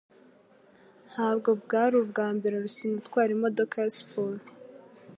Ntabwo 1.09 1.49
bwari 1.63 1.93
ubwa 2.01 2.27
mbere 2.35 2.55
Rusine 2.63 2.95
atwara 3.03 3.29
imodoka 3.37 3.75
ya 3.83 3.89
siporo 3.97 4.39